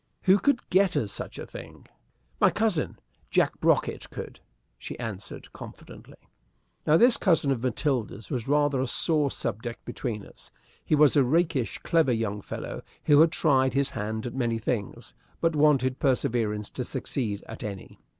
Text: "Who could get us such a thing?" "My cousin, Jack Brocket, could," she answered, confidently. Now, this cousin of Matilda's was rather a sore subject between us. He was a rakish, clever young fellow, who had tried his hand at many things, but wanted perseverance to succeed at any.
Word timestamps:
"Who 0.23 0.39
could 0.39 0.67
get 0.71 0.97
us 0.97 1.11
such 1.11 1.37
a 1.37 1.45
thing?" 1.45 1.85
"My 2.39 2.49
cousin, 2.49 2.97
Jack 3.29 3.59
Brocket, 3.61 4.09
could," 4.09 4.39
she 4.79 4.97
answered, 4.97 5.53
confidently. 5.53 6.17
Now, 6.87 6.97
this 6.97 7.17
cousin 7.17 7.51
of 7.51 7.61
Matilda's 7.61 8.31
was 8.31 8.47
rather 8.47 8.81
a 8.81 8.87
sore 8.87 9.29
subject 9.29 9.85
between 9.85 10.25
us. 10.25 10.49
He 10.83 10.95
was 10.95 11.15
a 11.15 11.23
rakish, 11.23 11.77
clever 11.83 12.11
young 12.11 12.41
fellow, 12.41 12.81
who 13.03 13.21
had 13.21 13.31
tried 13.31 13.75
his 13.75 13.91
hand 13.91 14.25
at 14.25 14.33
many 14.33 14.57
things, 14.57 15.13
but 15.39 15.55
wanted 15.55 15.99
perseverance 15.99 16.71
to 16.71 16.83
succeed 16.83 17.43
at 17.47 17.63
any. 17.63 17.99